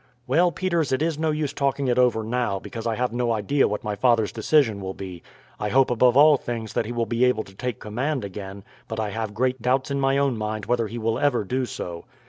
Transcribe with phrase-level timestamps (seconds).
[0.25, 3.67] "Well, Peters, it is no use talking it over now, because I have no idea
[3.67, 5.21] what my father's decision will be.
[5.59, 8.99] I hope above all things that he will be able to take command again, but
[8.99, 12.05] I have great doubts in my own mind whether he will ever do so.